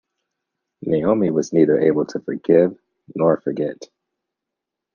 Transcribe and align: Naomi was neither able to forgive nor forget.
Naomi 0.81 1.29
was 1.29 1.53
neither 1.53 1.79
able 1.79 2.05
to 2.07 2.19
forgive 2.21 2.75
nor 3.13 3.37
forget. 3.39 3.87